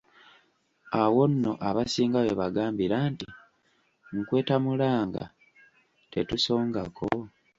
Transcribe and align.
Awo 1.01 1.23
nno 1.31 1.51
abasinga 1.69 2.17
we 2.25 2.37
baagambira 2.39 2.97
nti, 3.11 3.27
nkwetamulanga, 4.17 5.23
tetusongako! 6.11 7.07